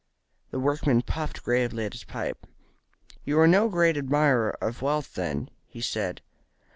The 0.49 0.59
workman 0.59 1.03
puffed 1.03 1.43
gravely 1.43 1.85
at 1.85 1.93
his 1.93 2.05
pipe. 2.05 2.47
"You 3.23 3.39
are 3.39 3.45
no 3.45 3.69
great 3.69 3.97
admirer 3.97 4.57
of 4.59 4.81
wealth, 4.81 5.13
then?" 5.13 5.51
he 5.67 5.79
said. 5.79 6.23